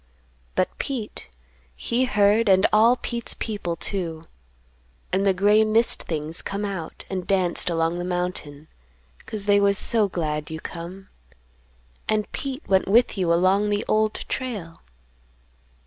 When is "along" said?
7.69-7.99, 13.31-13.69